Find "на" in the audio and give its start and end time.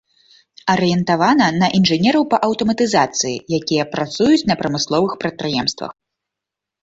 1.61-1.67, 4.53-4.57